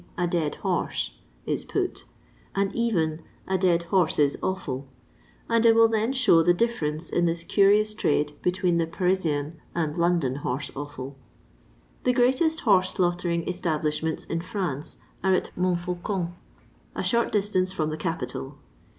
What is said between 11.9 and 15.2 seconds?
The greatest horse slaughtering establishments in France